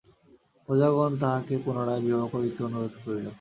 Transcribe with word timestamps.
প্রজাগণ 0.67 1.11
তাঁহাকে 1.21 1.53
পুনরায় 1.63 2.01
বিবাহ 2.05 2.25
করিতে 2.33 2.59
অনুরোধ 2.67 2.93
করিল। 3.03 3.27